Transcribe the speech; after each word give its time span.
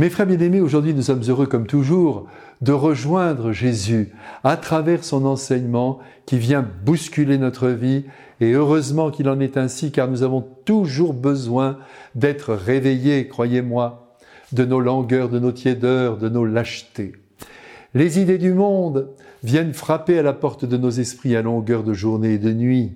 Mes 0.00 0.08
frères 0.08 0.26
bien-aimés, 0.26 0.62
aujourd'hui 0.62 0.94
nous 0.94 1.02
sommes 1.02 1.24
heureux 1.28 1.44
comme 1.44 1.66
toujours 1.66 2.26
de 2.62 2.72
rejoindre 2.72 3.52
Jésus 3.52 4.08
à 4.44 4.56
travers 4.56 5.04
son 5.04 5.26
enseignement 5.26 5.98
qui 6.24 6.38
vient 6.38 6.66
bousculer 6.86 7.36
notre 7.36 7.68
vie 7.68 8.06
et 8.40 8.52
heureusement 8.52 9.10
qu'il 9.10 9.28
en 9.28 9.40
est 9.40 9.58
ainsi 9.58 9.92
car 9.92 10.08
nous 10.08 10.22
avons 10.22 10.40
toujours 10.64 11.12
besoin 11.12 11.76
d'être 12.14 12.54
réveillés, 12.54 13.28
croyez-moi, 13.28 14.16
de 14.52 14.64
nos 14.64 14.80
langueurs, 14.80 15.28
de 15.28 15.38
nos 15.38 15.52
tiédeurs, 15.52 16.16
de 16.16 16.30
nos 16.30 16.46
lâchetés. 16.46 17.12
Les 17.92 18.18
idées 18.18 18.38
du 18.38 18.54
monde 18.54 19.10
viennent 19.42 19.74
frapper 19.74 20.18
à 20.18 20.22
la 20.22 20.32
porte 20.32 20.64
de 20.64 20.78
nos 20.78 20.88
esprits 20.88 21.36
à 21.36 21.42
longueur 21.42 21.82
de 21.82 21.92
journée 21.92 22.32
et 22.32 22.38
de 22.38 22.54
nuit 22.54 22.92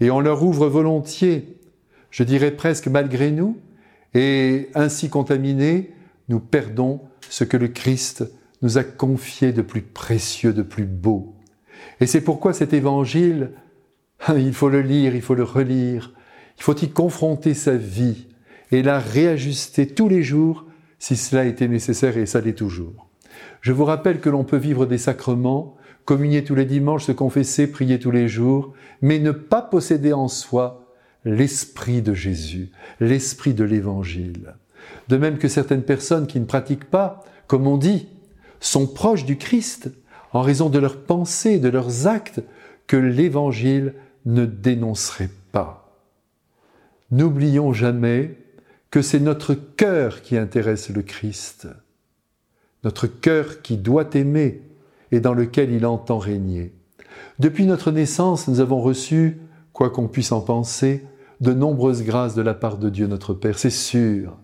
et 0.00 0.12
on 0.12 0.20
leur 0.20 0.44
ouvre 0.44 0.68
volontiers, 0.68 1.56
je 2.12 2.22
dirais 2.22 2.52
presque 2.52 2.86
malgré 2.86 3.32
nous, 3.32 3.56
et 4.14 4.68
ainsi 4.76 5.08
contaminés, 5.08 5.90
nous 6.30 6.40
perdons 6.40 7.00
ce 7.28 7.44
que 7.44 7.56
le 7.56 7.68
Christ 7.68 8.24
nous 8.62 8.78
a 8.78 8.84
confié 8.84 9.52
de 9.52 9.62
plus 9.62 9.82
précieux, 9.82 10.52
de 10.52 10.62
plus 10.62 10.84
beau. 10.84 11.34
Et 12.00 12.06
c'est 12.06 12.20
pourquoi 12.20 12.52
cet 12.54 12.72
évangile, 12.72 13.50
il 14.28 14.54
faut 14.54 14.68
le 14.68 14.80
lire, 14.80 15.14
il 15.14 15.22
faut 15.22 15.34
le 15.34 15.42
relire, 15.42 16.14
il 16.56 16.62
faut 16.62 16.76
y 16.76 16.88
confronter 16.88 17.52
sa 17.52 17.74
vie 17.74 18.28
et 18.70 18.82
la 18.82 19.00
réajuster 19.00 19.88
tous 19.88 20.08
les 20.08 20.22
jours 20.22 20.66
si 21.00 21.16
cela 21.16 21.46
était 21.46 21.68
nécessaire 21.68 22.16
et 22.16 22.26
ça 22.26 22.40
l'est 22.40 22.56
toujours. 22.56 23.08
Je 23.60 23.72
vous 23.72 23.84
rappelle 23.84 24.20
que 24.20 24.30
l'on 24.30 24.44
peut 24.44 24.56
vivre 24.56 24.86
des 24.86 24.98
sacrements, 24.98 25.76
communier 26.04 26.44
tous 26.44 26.54
les 26.54 26.64
dimanches, 26.64 27.06
se 27.06 27.12
confesser, 27.12 27.66
prier 27.66 27.98
tous 27.98 28.10
les 28.12 28.28
jours, 28.28 28.72
mais 29.02 29.18
ne 29.18 29.32
pas 29.32 29.62
posséder 29.62 30.12
en 30.12 30.28
soi 30.28 30.94
l'esprit 31.24 32.02
de 32.02 32.14
Jésus, 32.14 32.70
l'esprit 33.00 33.54
de 33.54 33.64
l'Évangile. 33.64 34.54
De 35.08 35.16
même 35.16 35.38
que 35.38 35.48
certaines 35.48 35.82
personnes 35.82 36.26
qui 36.26 36.40
ne 36.40 36.44
pratiquent 36.44 36.88
pas, 36.88 37.24
comme 37.46 37.66
on 37.66 37.76
dit, 37.76 38.08
sont 38.60 38.86
proches 38.86 39.24
du 39.24 39.36
Christ 39.36 39.90
en 40.32 40.42
raison 40.42 40.70
de 40.70 40.78
leurs 40.78 41.02
pensées, 41.02 41.58
de 41.58 41.68
leurs 41.68 42.06
actes, 42.06 42.42
que 42.86 42.96
l'Évangile 42.96 43.94
ne 44.26 44.46
dénoncerait 44.46 45.30
pas. 45.52 45.96
N'oublions 47.10 47.72
jamais 47.72 48.36
que 48.90 49.02
c'est 49.02 49.20
notre 49.20 49.54
cœur 49.54 50.22
qui 50.22 50.36
intéresse 50.36 50.90
le 50.90 51.02
Christ, 51.02 51.68
notre 52.84 53.06
cœur 53.06 53.62
qui 53.62 53.76
doit 53.76 54.10
aimer 54.14 54.62
et 55.12 55.20
dans 55.20 55.34
lequel 55.34 55.72
il 55.72 55.86
entend 55.86 56.18
régner. 56.18 56.72
Depuis 57.38 57.66
notre 57.66 57.90
naissance, 57.90 58.48
nous 58.48 58.60
avons 58.60 58.80
reçu, 58.80 59.40
quoi 59.72 59.90
qu'on 59.90 60.08
puisse 60.08 60.32
en 60.32 60.40
penser, 60.40 61.04
de 61.40 61.52
nombreuses 61.52 62.02
grâces 62.02 62.34
de 62.34 62.42
la 62.42 62.54
part 62.54 62.76
de 62.76 62.90
Dieu 62.90 63.06
notre 63.06 63.34
Père, 63.34 63.58
c'est 63.58 63.70
sûr. 63.70 64.36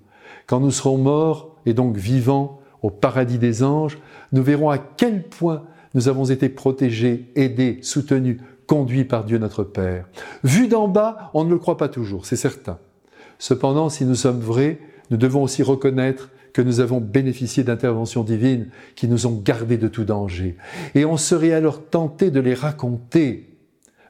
Quand 0.46 0.60
nous 0.60 0.70
serons 0.70 0.98
morts 0.98 1.56
et 1.66 1.74
donc 1.74 1.96
vivants 1.96 2.60
au 2.82 2.90
paradis 2.90 3.38
des 3.38 3.62
anges, 3.62 3.98
nous 4.32 4.42
verrons 4.42 4.70
à 4.70 4.78
quel 4.78 5.22
point 5.22 5.64
nous 5.94 6.08
avons 6.08 6.24
été 6.26 6.48
protégés, 6.48 7.30
aidés, 7.34 7.78
soutenus, 7.82 8.38
conduits 8.66 9.04
par 9.04 9.24
Dieu 9.24 9.38
notre 9.38 9.64
Père. 9.64 10.08
Vu 10.44 10.68
d'en 10.68 10.88
bas, 10.88 11.30
on 11.34 11.44
ne 11.44 11.50
le 11.50 11.58
croit 11.58 11.76
pas 11.76 11.88
toujours, 11.88 12.26
c'est 12.26 12.36
certain. 12.36 12.78
Cependant, 13.38 13.88
si 13.88 14.04
nous 14.04 14.14
sommes 14.14 14.40
vrais, 14.40 14.78
nous 15.10 15.16
devons 15.16 15.42
aussi 15.42 15.62
reconnaître 15.62 16.30
que 16.52 16.62
nous 16.62 16.80
avons 16.80 17.00
bénéficié 17.00 17.64
d'interventions 17.64 18.24
divines 18.24 18.68
qui 18.94 19.08
nous 19.08 19.26
ont 19.26 19.40
gardés 19.44 19.76
de 19.76 19.88
tout 19.88 20.04
danger. 20.04 20.56
Et 20.94 21.04
on 21.04 21.16
serait 21.16 21.52
alors 21.52 21.84
tenté 21.84 22.30
de 22.30 22.40
les 22.40 22.54
raconter 22.54 23.55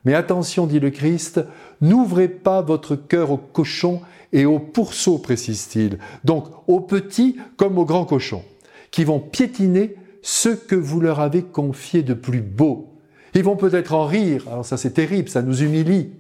mais 0.07 0.15
attention, 0.15 0.69
dit 0.69 0.79
le 0.79 0.91
Christ, 0.91 1.41
n'ouvrez 1.81 2.29
pas 2.29 2.63
votre 2.63 2.95
cœur 2.95 3.33
aux 3.33 3.37
cochons 3.37 4.01
et 4.33 4.47
aux 4.47 4.61
pourceaux, 4.61 5.19
précise-t-il. 5.19 5.99
Donc 6.23 6.47
aux 6.69 6.81
petits 6.81 7.37
comme 7.57 7.77
aux 7.77 7.85
grands 7.85 8.05
cochons, 8.05 8.45
qui 8.93 9.03
vont 9.03 9.19
piétiner 9.19 9.97
ce 10.23 10.49
que 10.49 10.77
vous 10.77 11.01
leur 11.01 11.19
avez 11.19 11.43
confié 11.43 12.05
de 12.05 12.15
plus 12.15 12.41
beau. 12.41 12.95
Ils 13.35 13.43
vont 13.43 13.57
peut-être 13.57 13.95
en 13.95 14.07
rire, 14.07 14.45
alors 14.49 14.65
ça 14.65 14.77
c'est 14.77 14.93
terrible, 14.93 15.29
ça 15.29 15.43
nous 15.43 15.63
humilie. 15.63 16.13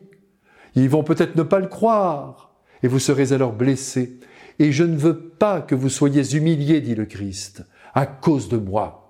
Ils 0.74 0.90
vont 0.90 1.04
peut-être 1.04 1.36
ne 1.36 1.44
pas 1.44 1.60
le 1.60 1.68
croire, 1.68 2.50
et 2.82 2.88
vous 2.88 2.98
serez 2.98 3.32
alors 3.32 3.52
blessés. 3.52 4.18
Et 4.58 4.72
je 4.72 4.82
ne 4.82 4.96
veux 4.96 5.16
pas 5.16 5.60
que 5.60 5.76
vous 5.76 5.90
soyez 5.90 6.34
humiliés, 6.34 6.80
dit 6.80 6.96
le 6.96 7.06
Christ, 7.06 7.64
à 7.94 8.04
cause 8.04 8.48
de 8.48 8.56
moi. 8.56 9.05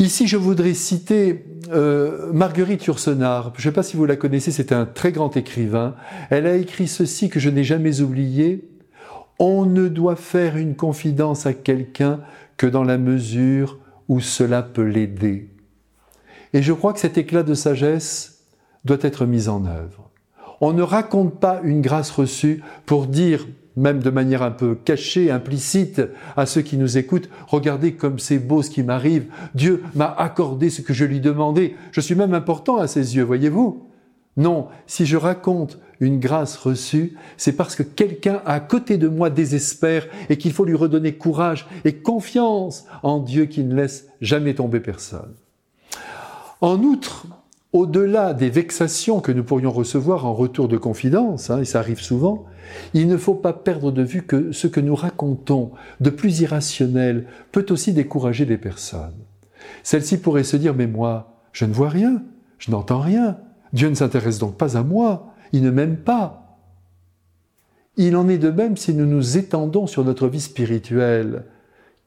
Ici, 0.00 0.28
je 0.28 0.36
voudrais 0.36 0.74
citer 0.74 1.44
euh, 1.72 2.32
Marguerite 2.32 2.84
Yourcenar. 2.84 3.52
Je 3.56 3.60
ne 3.60 3.72
sais 3.72 3.74
pas 3.74 3.82
si 3.82 3.96
vous 3.96 4.06
la 4.06 4.14
connaissez, 4.14 4.52
c'est 4.52 4.70
un 4.70 4.86
très 4.86 5.10
grand 5.10 5.36
écrivain. 5.36 5.96
Elle 6.30 6.46
a 6.46 6.54
écrit 6.54 6.86
ceci 6.86 7.28
que 7.28 7.40
je 7.40 7.50
n'ai 7.50 7.64
jamais 7.64 8.00
oublié. 8.00 8.70
On 9.40 9.66
ne 9.66 9.88
doit 9.88 10.14
faire 10.14 10.56
une 10.56 10.76
confidence 10.76 11.46
à 11.46 11.52
quelqu'un 11.52 12.20
que 12.56 12.68
dans 12.68 12.84
la 12.84 12.96
mesure 12.96 13.78
où 14.06 14.20
cela 14.20 14.62
peut 14.62 14.84
l'aider. 14.84 15.48
Et 16.52 16.62
je 16.62 16.72
crois 16.72 16.92
que 16.92 17.00
cet 17.00 17.18
éclat 17.18 17.42
de 17.42 17.54
sagesse 17.54 18.44
doit 18.84 18.98
être 19.00 19.26
mis 19.26 19.48
en 19.48 19.66
œuvre. 19.66 20.10
On 20.60 20.72
ne 20.72 20.82
raconte 20.82 21.40
pas 21.40 21.60
une 21.64 21.82
grâce 21.82 22.12
reçue 22.12 22.62
pour 22.86 23.08
dire 23.08 23.48
même 23.78 24.00
de 24.00 24.10
manière 24.10 24.42
un 24.42 24.50
peu 24.50 24.74
cachée, 24.74 25.30
implicite, 25.30 26.02
à 26.36 26.46
ceux 26.46 26.62
qui 26.62 26.76
nous 26.76 26.98
écoutent, 26.98 27.30
regardez 27.46 27.94
comme 27.94 28.18
c'est 28.18 28.38
beau 28.38 28.62
ce 28.62 28.70
qui 28.70 28.82
m'arrive, 28.82 29.26
Dieu 29.54 29.82
m'a 29.94 30.12
accordé 30.18 30.68
ce 30.68 30.82
que 30.82 30.92
je 30.92 31.04
lui 31.04 31.20
demandais, 31.20 31.74
je 31.92 32.00
suis 32.00 32.14
même 32.14 32.34
important 32.34 32.78
à 32.78 32.86
ses 32.86 33.16
yeux, 33.16 33.22
voyez-vous? 33.22 33.84
Non, 34.36 34.68
si 34.86 35.06
je 35.06 35.16
raconte 35.16 35.78
une 36.00 36.20
grâce 36.20 36.56
reçue, 36.56 37.16
c'est 37.36 37.56
parce 37.56 37.74
que 37.74 37.82
quelqu'un 37.82 38.40
à 38.46 38.60
côté 38.60 38.96
de 38.96 39.08
moi 39.08 39.30
désespère 39.30 40.06
et 40.28 40.38
qu'il 40.38 40.52
faut 40.52 40.64
lui 40.64 40.76
redonner 40.76 41.14
courage 41.14 41.66
et 41.84 41.94
confiance 41.94 42.86
en 43.02 43.18
Dieu 43.18 43.46
qui 43.46 43.64
ne 43.64 43.74
laisse 43.74 44.06
jamais 44.20 44.54
tomber 44.54 44.78
personne. 44.78 45.34
En 46.60 46.82
outre, 46.82 47.26
au-delà 47.72 48.32
des 48.32 48.48
vexations 48.48 49.20
que 49.20 49.32
nous 49.32 49.44
pourrions 49.44 49.70
recevoir 49.70 50.24
en 50.26 50.34
retour 50.34 50.68
de 50.68 50.76
confidence, 50.76 51.50
hein, 51.50 51.60
et 51.60 51.64
ça 51.64 51.80
arrive 51.80 52.00
souvent, 52.00 52.46
il 52.94 53.08
ne 53.08 53.16
faut 53.16 53.34
pas 53.34 53.52
perdre 53.52 53.90
de 53.92 54.02
vue 54.02 54.22
que 54.22 54.52
ce 54.52 54.66
que 54.66 54.80
nous 54.80 54.94
racontons 54.94 55.72
de 56.00 56.10
plus 56.10 56.40
irrationnel 56.40 57.26
peut 57.52 57.66
aussi 57.70 57.92
décourager 57.92 58.46
des 58.46 58.58
personnes. 58.58 59.16
Celles-ci 59.82 60.18
pourraient 60.18 60.44
se 60.44 60.56
dire, 60.56 60.74
mais 60.74 60.86
moi, 60.86 61.42
je 61.52 61.64
ne 61.64 61.72
vois 61.72 61.90
rien, 61.90 62.22
je 62.58 62.70
n'entends 62.70 63.00
rien, 63.00 63.38
Dieu 63.72 63.88
ne 63.88 63.94
s'intéresse 63.94 64.38
donc 64.38 64.56
pas 64.56 64.76
à 64.76 64.82
moi, 64.82 65.34
il 65.52 65.62
ne 65.62 65.70
m'aime 65.70 65.96
pas. 65.96 66.58
Il 67.96 68.16
en 68.16 68.28
est 68.28 68.38
de 68.38 68.50
même 68.50 68.76
si 68.76 68.94
nous 68.94 69.06
nous 69.06 69.36
étendons 69.36 69.86
sur 69.86 70.04
notre 70.04 70.28
vie 70.28 70.40
spirituelle. 70.40 71.44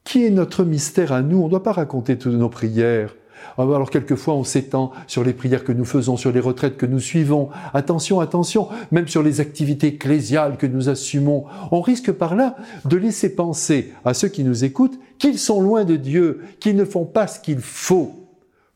Qui 0.04 0.24
est 0.24 0.30
notre 0.30 0.64
mystère 0.64 1.12
à 1.12 1.22
nous? 1.22 1.38
On 1.38 1.44
ne 1.44 1.50
doit 1.50 1.62
pas 1.62 1.72
raconter 1.72 2.16
toutes 2.18 2.32
nos 2.32 2.48
prières. 2.48 3.14
Ah, 3.58 3.62
alors 3.62 3.90
quelquefois 3.90 4.34
on 4.34 4.44
s'étend 4.44 4.92
sur 5.06 5.24
les 5.24 5.32
prières 5.32 5.64
que 5.64 5.72
nous 5.72 5.84
faisons, 5.84 6.16
sur 6.16 6.32
les 6.32 6.40
retraites 6.40 6.76
que 6.76 6.86
nous 6.86 7.00
suivons. 7.00 7.50
Attention, 7.74 8.20
attention, 8.20 8.68
même 8.90 9.08
sur 9.08 9.22
les 9.22 9.40
activités 9.40 9.88
ecclésiales 9.88 10.56
que 10.56 10.66
nous 10.66 10.88
assumons. 10.88 11.44
On 11.70 11.80
risque 11.80 12.12
par 12.12 12.34
là 12.34 12.56
de 12.84 12.96
laisser 12.96 13.34
penser 13.34 13.92
à 14.04 14.14
ceux 14.14 14.28
qui 14.28 14.44
nous 14.44 14.64
écoutent 14.64 14.98
qu'ils 15.18 15.38
sont 15.38 15.60
loin 15.60 15.84
de 15.84 15.96
Dieu, 15.96 16.40
qu'ils 16.60 16.76
ne 16.76 16.84
font 16.84 17.04
pas 17.04 17.26
ce 17.26 17.40
qu'il 17.40 17.60
faut 17.60 18.12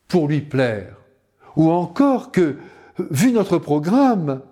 pour 0.08 0.28
lui 0.28 0.40
plaire. 0.40 0.96
Ou 1.56 1.70
encore 1.70 2.30
que, 2.30 2.56
vu 3.10 3.32
notre 3.32 3.58
programme, 3.58 4.42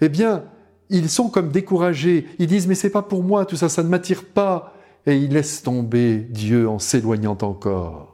eh 0.00 0.08
bien, 0.08 0.44
ils 0.88 1.08
sont 1.08 1.28
comme 1.28 1.50
découragés. 1.50 2.26
Ils 2.38 2.46
disent 2.46 2.66
mais 2.66 2.74
c'est 2.74 2.90
pas 2.90 3.02
pour 3.02 3.22
moi, 3.22 3.46
tout 3.46 3.56
ça, 3.56 3.68
ça 3.68 3.82
ne 3.82 3.88
m'attire 3.88 4.24
pas. 4.24 4.74
Et 5.06 5.16
ils 5.16 5.32
laissent 5.32 5.62
tomber 5.62 6.16
Dieu 6.18 6.68
en 6.68 6.78
s'éloignant 6.78 7.38
encore. 7.40 8.09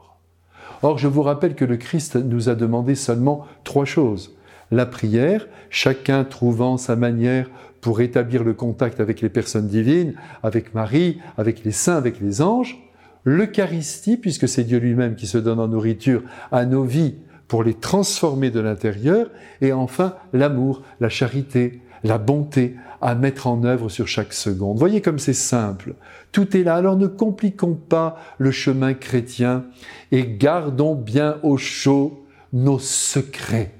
Or, 0.83 0.97
je 0.97 1.07
vous 1.07 1.23
rappelle 1.23 1.55
que 1.55 1.65
le 1.65 1.77
Christ 1.77 2.15
nous 2.15 2.49
a 2.49 2.55
demandé 2.55 2.95
seulement 2.95 3.45
trois 3.63 3.85
choses. 3.85 4.35
La 4.71 4.85
prière, 4.85 5.47
chacun 5.69 6.23
trouvant 6.23 6.77
sa 6.77 6.95
manière 6.95 7.49
pour 7.81 8.01
établir 8.01 8.43
le 8.43 8.53
contact 8.53 8.99
avec 8.99 9.21
les 9.21 9.29
personnes 9.29 9.67
divines, 9.67 10.13
avec 10.43 10.73
Marie, 10.73 11.19
avec 11.37 11.63
les 11.63 11.71
saints, 11.71 11.95
avec 11.95 12.19
les 12.19 12.41
anges. 12.41 12.77
L'Eucharistie, 13.23 14.17
puisque 14.17 14.47
c'est 14.47 14.63
Dieu 14.63 14.79
lui-même 14.79 15.15
qui 15.15 15.27
se 15.27 15.37
donne 15.37 15.59
en 15.59 15.67
nourriture 15.67 16.21
à 16.51 16.65
nos 16.65 16.83
vies 16.83 17.15
pour 17.47 17.63
les 17.63 17.73
transformer 17.73 18.51
de 18.51 18.59
l'intérieur. 18.59 19.29
Et 19.61 19.73
enfin, 19.73 20.15
l'amour, 20.33 20.81
la 20.99 21.09
charité, 21.09 21.81
la 22.03 22.17
bonté 22.17 22.75
à 23.01 23.15
mettre 23.15 23.47
en 23.47 23.63
œuvre 23.63 23.89
sur 23.89 24.07
chaque 24.07 24.33
seconde. 24.33 24.77
Voyez 24.77 25.01
comme 25.01 25.19
c'est 25.19 25.33
simple. 25.33 25.95
Tout 26.31 26.55
est 26.57 26.63
là. 26.63 26.75
Alors 26.75 26.97
ne 26.97 27.07
compliquons 27.07 27.75
pas 27.75 28.17
le 28.37 28.51
chemin 28.51 28.93
chrétien 28.93 29.65
et 30.11 30.25
gardons 30.25 30.95
bien 30.95 31.37
au 31.43 31.57
chaud 31.57 32.25
nos 32.53 32.79
secrets. 32.79 33.71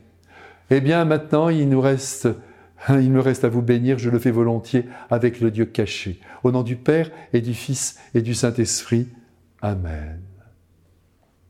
Eh 0.69 0.81
bien, 0.81 1.05
maintenant, 1.05 1.49
il 1.49 1.69
nous 1.69 1.79
reste, 1.79 2.27
il 2.89 3.11
me 3.11 3.21
reste 3.21 3.45
à 3.45 3.49
vous 3.49 3.61
bénir. 3.61 3.97
Je 3.97 4.09
le 4.09 4.19
fais 4.19 4.31
volontiers 4.31 4.85
avec 5.09 5.39
le 5.39 5.51
Dieu 5.51 5.65
caché. 5.65 6.19
Au 6.43 6.51
nom 6.51 6.63
du 6.63 6.75
Père 6.75 7.09
et 7.33 7.41
du 7.41 7.53
Fils 7.53 7.97
et 8.13 8.21
du 8.21 8.33
Saint-Esprit. 8.33 9.07
Amen. 9.61 10.26